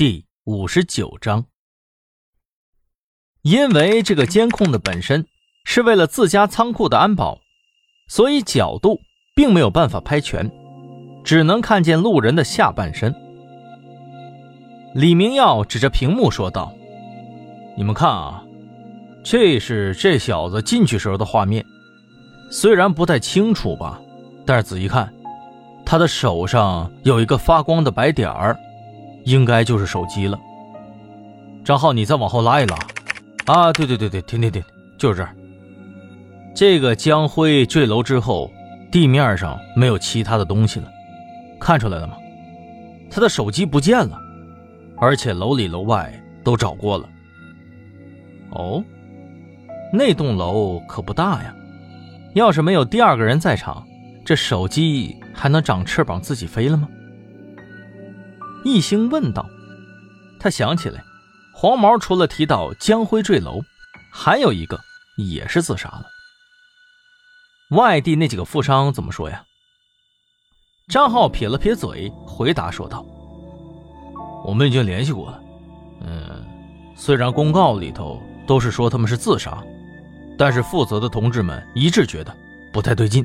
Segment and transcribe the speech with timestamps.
[0.00, 1.44] 第五十九章，
[3.42, 5.26] 因为这个监控的本身
[5.66, 7.38] 是为了自家仓库的安保，
[8.08, 8.98] 所以角度
[9.36, 10.50] 并没有办法拍全，
[11.22, 13.14] 只能看见路人的下半身。
[14.94, 16.74] 李明耀指着屏幕说道
[17.76, 18.42] ：“你们看啊，
[19.22, 21.62] 这是这小子进去时候的画面，
[22.50, 24.00] 虽然不太清楚吧，
[24.46, 25.12] 但是仔细看，
[25.84, 28.58] 他的手上有一个发光的白点儿。”
[29.24, 30.38] 应该就是手机了。
[31.64, 32.76] 张浩，你再往后拉一拉。
[33.46, 34.62] 啊，对对对对，停停停，
[34.98, 35.34] 就是这儿。
[36.54, 38.50] 这个江辉坠楼之后，
[38.90, 40.88] 地面上没有其他的东西了，
[41.60, 42.16] 看出来了吗？
[43.10, 44.18] 他的手机不见了，
[44.96, 46.12] 而且楼里楼外
[46.44, 47.08] 都找过了。
[48.50, 48.82] 哦，
[49.92, 51.54] 那栋楼可不大呀，
[52.34, 53.84] 要是没有第二个人在场，
[54.24, 56.88] 这手机还能长翅膀自己飞了吗？
[58.62, 59.48] 易兴问道
[60.38, 61.02] ：“他想起来，
[61.54, 63.60] 黄毛除了提到江辉坠楼，
[64.12, 64.78] 还有一个
[65.16, 66.04] 也是自杀了。
[67.70, 69.42] 外地那几个富商怎么说呀？”
[70.88, 73.06] 张浩撇了撇嘴，回答说道
[74.44, 75.40] ：“我们已经联系过了。
[76.02, 76.44] 嗯，
[76.96, 79.62] 虽然公告里头都是说他们是自杀，
[80.36, 82.36] 但是负责的同志们一致觉得
[82.72, 83.24] 不太对劲。”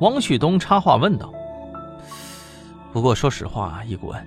[0.00, 1.32] 王旭东插话问道。
[2.92, 4.26] 不过说实话，易顾问，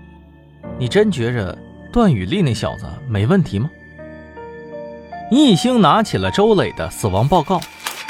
[0.80, 1.56] 你真觉着
[1.94, 3.70] 段雨丽那小子没问题吗？
[5.30, 7.62] 易星拿起了周磊的死亡报告，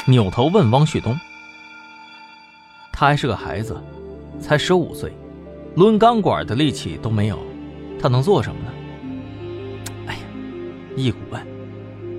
[0.06, 1.18] 扭头问汪旭东
[2.90, 3.76] ：“他还是个孩子，
[4.40, 5.12] 才十五岁，
[5.76, 7.38] 抡钢管的力气都没有，
[8.00, 8.72] 他能做什么呢？”
[10.08, 10.20] 哎呀，
[10.96, 11.46] 易古问，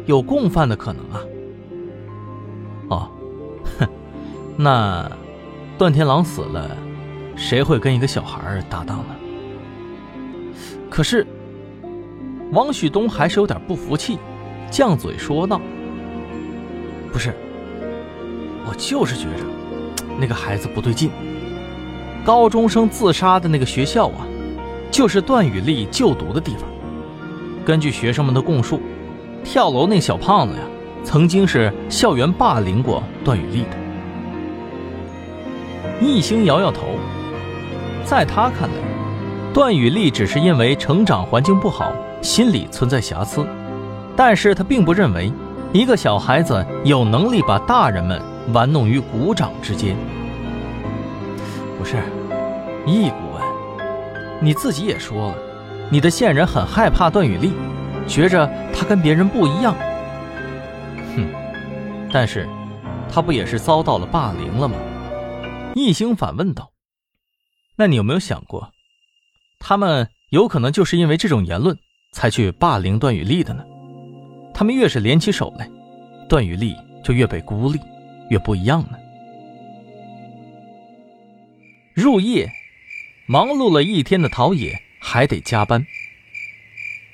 [0.06, 1.22] 有共犯的可能啊！
[2.90, 3.12] 哦，
[3.80, 3.88] 哼，
[4.58, 5.12] 那
[5.78, 6.78] 段天狼死了。
[7.38, 9.16] 谁会跟一个小孩搭档呢？
[10.90, 11.26] 可是，
[12.52, 14.18] 王旭东还是有点不服气，
[14.72, 15.62] 犟嘴说道
[17.14, 17.36] ：“不是，
[18.66, 19.44] 我就是觉着
[20.20, 21.12] 那个孩子不对劲。
[22.26, 24.26] 高中生自杀的那个学校啊，
[24.90, 26.64] 就是段雨丽就读的地方。
[27.64, 28.82] 根据学生们的供述，
[29.44, 30.62] 跳楼那小胖子呀，
[31.04, 33.78] 曾经是校园霸凌过段雨丽的。”
[36.02, 36.82] 易星摇摇头。
[38.08, 38.76] 在他看来，
[39.54, 41.92] 段雨丽只是因为成长环境不好，
[42.22, 43.46] 心理存在瑕疵，
[44.16, 45.30] 但是他并不认为
[45.74, 48.22] 一个小孩子有能力把大人们
[48.54, 49.94] 玩弄于股掌之间。
[51.78, 51.98] 不是，
[52.86, 53.44] 易顾问，
[54.40, 55.36] 你自己也说了，
[55.90, 57.52] 你的线人很害怕段雨丽，
[58.08, 59.76] 觉着她跟别人不一样。
[61.14, 61.28] 哼，
[62.10, 62.48] 但是，
[63.14, 64.78] 他不也是遭到了霸凌了吗？
[65.76, 66.72] 易星反问道。
[67.80, 68.74] 那你有没有想过，
[69.60, 71.78] 他们有可能就是因为这种言论
[72.12, 73.64] 才去霸凌段雨丽的呢？
[74.52, 75.70] 他们越是联起手来，
[76.28, 77.80] 段雨丽就越被孤立，
[78.32, 78.98] 越不一样呢。
[81.94, 82.52] 入夜，
[83.28, 85.86] 忙碌了一天的陶冶还得加班。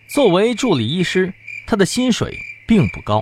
[0.07, 1.33] 作为助理医师，
[1.67, 3.21] 他的薪水并不高，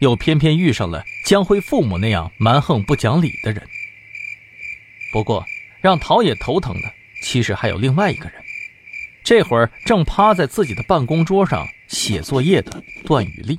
[0.00, 3.62] 又偏偏遇上了江辉父母那样蛮横不讲理的人。
[5.12, 5.46] 不过。
[5.80, 6.88] 让陶冶头疼的，
[7.22, 8.42] 其实还有另外一个人。
[9.24, 13.58] 这会儿正趴在自己的办公桌上写作业的段雨丽。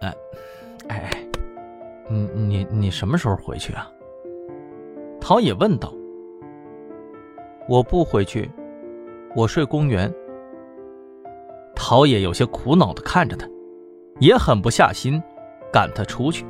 [0.00, 0.14] 哎，
[0.88, 1.24] 哎，
[2.08, 3.90] 你你你什么时候回去啊？
[5.20, 5.92] 陶冶问道。
[7.68, 8.50] 我不回去，
[9.34, 10.12] 我睡公园。
[11.74, 13.46] 陶冶有些苦恼的看着他，
[14.20, 15.22] 也狠不下心
[15.72, 16.46] 赶他出去。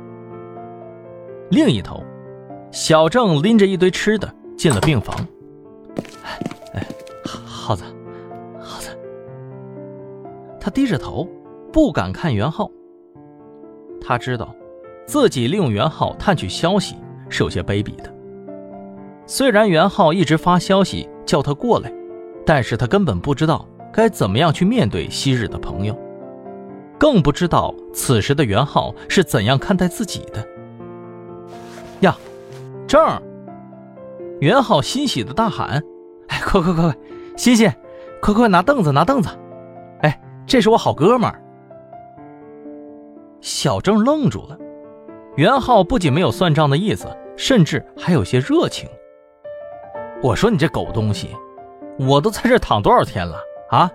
[1.49, 2.01] 另一头。
[2.71, 5.15] 小郑拎着一堆吃的进了病房。
[6.73, 6.85] 哎，
[7.23, 7.83] 耗子，
[8.59, 8.89] 耗子。
[10.59, 11.27] 他低着头，
[11.71, 12.69] 不敢看袁浩。
[14.01, 14.53] 他知道，
[15.05, 16.95] 自己利用袁浩探取消息
[17.29, 18.13] 是有些卑鄙的。
[19.25, 21.91] 虽然袁浩一直发消息叫他过来，
[22.45, 25.97] 但是他根本不知道该怎么样去面对昔日的朋友，
[26.97, 30.47] 更不知道此时的袁浩是怎样看待自己的。
[32.01, 32.15] 呀！
[32.87, 33.21] 郑，
[34.39, 35.83] 袁浩欣喜的大喊
[36.29, 36.95] ：“哎，快快快快，
[37.35, 37.69] 欣欣，
[38.21, 39.29] 快快拿凳子，拿凳子！
[40.01, 41.41] 哎，这是我好哥们儿。”
[43.41, 44.57] 小郑愣住了。
[45.35, 48.89] 袁浩不仅没有算账的意思，甚至还有些热情。
[50.23, 51.35] 我说你这狗东西，
[51.99, 53.37] 我都在这躺多少天了
[53.69, 53.91] 啊？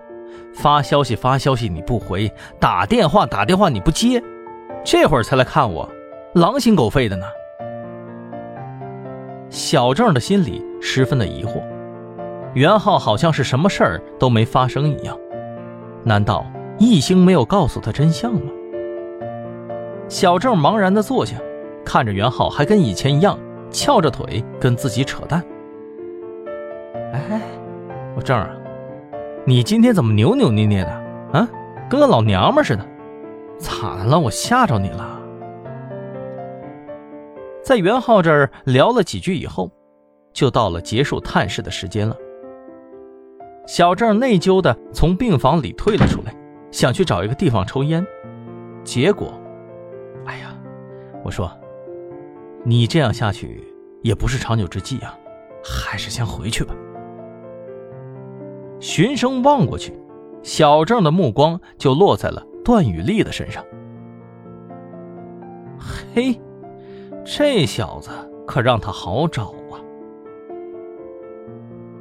[0.53, 4.23] 发消息发消息你不回，打电话打电话你不接，
[4.85, 5.89] 这会儿才来看我，
[6.35, 7.25] 狼心狗肺的呢。
[9.53, 11.61] 小郑的心里十分的疑惑，
[12.55, 15.15] 袁浩好像是什么事儿都没发生一样。
[16.03, 16.43] 难道
[16.79, 18.51] 易星没有告诉他真相吗？
[20.09, 21.37] 小郑茫然地坐下，
[21.85, 23.37] 看着袁浩，还跟以前一样
[23.69, 25.43] 翘着腿跟自己扯淡。
[27.13, 27.39] 哎，
[28.15, 28.49] 我郑啊，
[29.45, 30.89] 你今天怎么扭扭捏捏的
[31.31, 31.47] 啊？
[31.87, 32.83] 跟个老娘们似的，
[33.59, 34.19] 咋了？
[34.19, 35.12] 我吓着你了？
[37.63, 39.71] 在袁浩这儿聊了几句以后，
[40.33, 42.15] 就到了结束探视的时间了。
[43.65, 46.35] 小郑内疚的从病房里退了出来，
[46.71, 48.05] 想去找一个地方抽烟，
[48.83, 49.33] 结果，
[50.25, 50.53] 哎呀，
[51.23, 51.49] 我说，
[52.65, 53.63] 你这样下去
[54.01, 55.17] 也不是长久之计啊，
[55.63, 56.75] 还是先回去吧。
[58.81, 59.97] 循声望过去，
[60.41, 63.63] 小郑的目光就落在了段雨丽的身上。
[66.13, 66.37] 嘿，
[67.25, 68.09] 这小子
[68.45, 69.79] 可让他好找啊！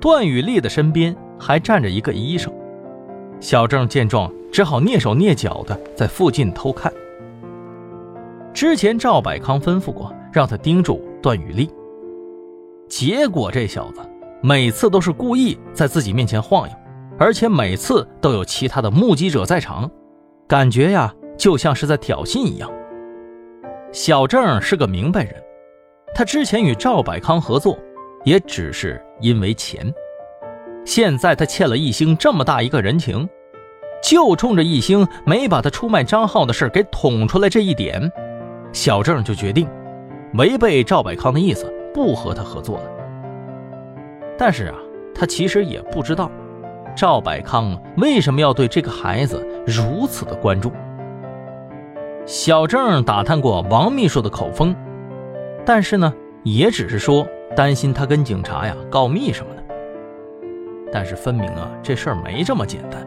[0.01, 1.17] 段雨丽的身边。
[1.45, 2.55] 还站着一个医生，
[3.41, 6.93] 小郑见状只好蹑手蹑脚的在附近偷看。
[8.55, 11.69] 之前赵百康吩咐过，让他盯住段雨丽，
[12.89, 14.01] 结果这小子
[14.41, 16.75] 每次都是故意在自己面前晃悠，
[17.19, 19.91] 而且每次都有其他的目击者在场，
[20.47, 22.71] 感觉呀就像是在挑衅一样。
[23.93, 25.35] 小郑是个明白人，
[26.15, 27.79] 他之前与赵百康合作，
[28.25, 29.93] 也只是因为钱。
[30.83, 33.29] 现在他欠了易星这么大一个人情，
[34.03, 38.11] 就冲着易星没把他出卖张浩的事给捅出来这一点，
[38.73, 39.69] 小郑就决定
[40.35, 42.85] 违背赵百康的意思，不和他合作了。
[44.39, 44.77] 但是啊，
[45.15, 46.31] 他其实也不知道
[46.97, 50.73] 赵百康为什么要对这个孩子如此的关注。
[52.25, 54.75] 小郑打探过王秘书的口风，
[55.67, 56.13] 但是呢，
[56.45, 57.27] 也只是说
[57.57, 59.63] 担心他跟警察呀告密什么的。
[60.93, 63.07] 但是分明啊，这事儿没这么简单。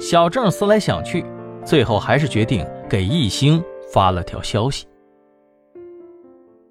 [0.00, 1.24] 小郑思来想去，
[1.64, 3.62] 最后还是决定给易星
[3.92, 4.86] 发了条消息。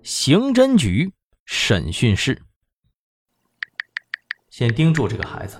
[0.04, 1.12] 刑侦局
[1.46, 2.40] 审讯室，
[4.50, 5.58] 先盯住这个孩子，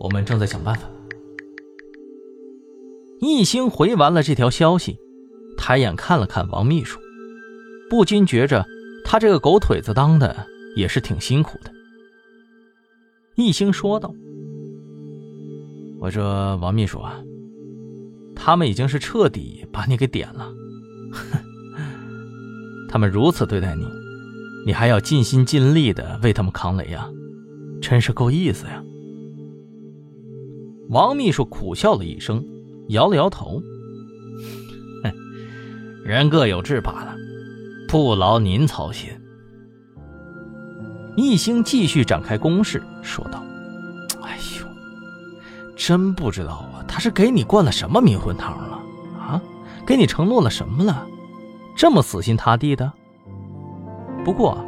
[0.00, 0.88] 我们正在想办法。
[3.20, 4.98] 易星回完了这条消息，
[5.56, 6.98] 抬眼看了看王秘书，
[7.90, 8.64] 不禁觉着
[9.04, 11.70] 他这个狗腿子当的也是挺辛苦的。
[13.36, 14.14] 易星说道
[16.00, 17.20] ：“我说王秘书啊，
[18.34, 20.50] 他们已经是彻底把你给点了。
[21.12, 21.38] 哼
[22.88, 23.84] 他们如此对待你，
[24.64, 27.06] 你还要尽心尽力的为他们扛雷呀，
[27.82, 28.82] 真是够意思呀。”
[30.88, 32.44] 王秘书苦笑了一声，
[32.90, 33.60] 摇了摇头
[35.02, 35.12] ：“哼，
[36.04, 37.14] 人各有志罢了，
[37.88, 39.10] 不劳您操心。”
[41.16, 43.42] 易星继续展开攻势，说道
[44.22, 44.66] ：“哎呦，
[45.76, 48.80] 真不知道啊，他是给你灌了什么迷魂汤了
[49.18, 49.42] 啊？
[49.86, 51.06] 给你承诺了什么了？
[51.76, 52.90] 这么死心塌地的？
[54.24, 54.64] 不过，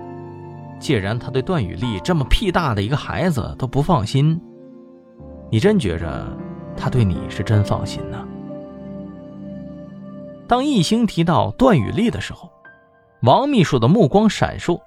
[0.81, 4.39] 既然他对段雨丽这么屁大的一个孩子都不放心，
[5.51, 6.27] 你真觉着
[6.77, 8.27] 他对你是真放心呢？”
[10.49, 12.53] 当易星提到段雨丽的时候，
[13.23, 14.81] 王秘书的目光闪烁。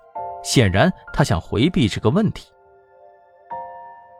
[0.43, 2.53] 显然，他想回避这个问题。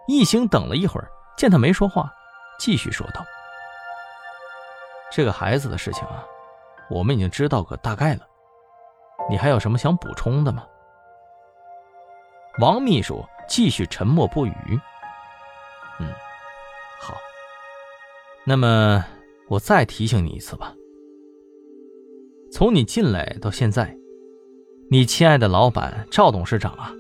[0.08, 1.08] 易星等了一会儿，
[1.38, 2.12] 见他没说话，
[2.58, 3.24] 继续说道
[5.12, 6.26] ：“这个孩子的事情啊，
[6.90, 8.22] 我们已经知道个大概了。
[9.30, 10.66] 你还有什么想补充的吗？”
[12.60, 14.82] 王秘书继续沉默不语。
[16.00, 16.12] 嗯，
[17.00, 17.14] 好。
[18.48, 19.04] 那么
[19.50, 20.74] 我再提醒你一次吧。
[22.52, 23.98] 从你进来到现在。
[24.88, 26.94] 你亲爱的老板赵董事长啊，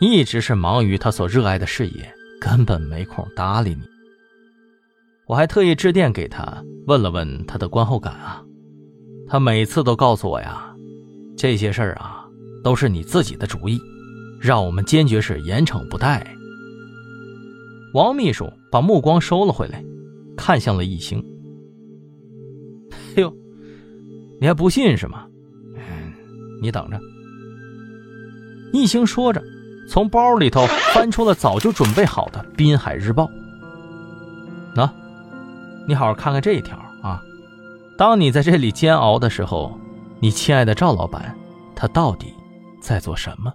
[0.00, 3.82] 一直是忙于他所热爱的事业，根本没空搭理你。
[5.28, 8.42] 我还特意致电给他，问了问他的观后感啊。
[9.28, 10.74] 他每次都告诉我呀，
[11.36, 12.26] 这些事儿啊
[12.64, 13.78] 都是你自己的主意，
[14.40, 16.26] 让我们坚决是严惩不贷。
[17.94, 19.82] 王秘书把目光收了回来，
[20.36, 21.24] 看向了易星。
[23.16, 23.32] 哎呦，
[24.40, 25.26] 你还不信是吗？
[26.60, 27.00] 你等着。
[28.72, 29.42] 一星说着，
[29.88, 33.24] 从包里头翻出了早就准备好的《滨海日报》。
[34.74, 34.88] 喏，
[35.86, 37.20] 你好好看看这一条啊！
[37.98, 39.78] 当你在这里煎熬的时候，
[40.20, 41.36] 你亲爱的赵老板，
[41.76, 42.32] 他到底
[42.80, 43.52] 在做什么？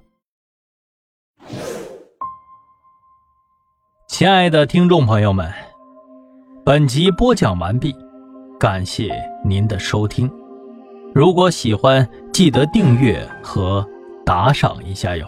[4.07, 5.51] 亲爱的听众朋友们，
[6.67, 7.95] 本集播讲完毕，
[8.59, 9.09] 感谢
[9.41, 10.29] 您的收听。
[11.15, 13.87] 如果喜欢，记得订阅和
[14.25, 15.25] 打赏一下哟。